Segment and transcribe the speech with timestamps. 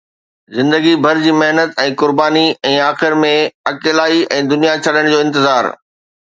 [0.59, 3.31] زندگي بھر جي محنت ۽ قرباني ۽ آخر ۾
[3.73, 5.71] اڪيلائي ۽ دنيا ڇڏڻ جو انتظار